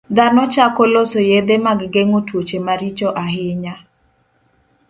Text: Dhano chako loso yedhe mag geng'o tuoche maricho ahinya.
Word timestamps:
Dhano 0.15 0.43
chako 0.53 0.83
loso 0.93 1.19
yedhe 1.29 1.55
mag 1.65 1.79
geng'o 1.93 2.19
tuoche 2.27 2.57
maricho 2.67 3.07
ahinya. 3.23 3.75